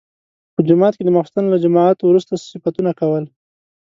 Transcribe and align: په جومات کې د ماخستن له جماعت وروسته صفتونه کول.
په 0.53 0.61
جومات 0.67 0.93
کې 0.95 1.03
د 1.05 1.09
ماخستن 1.15 1.45
له 1.49 1.57
جماعت 1.63 1.97
وروسته 2.01 2.33
صفتونه 2.51 2.91
کول. 2.99 3.23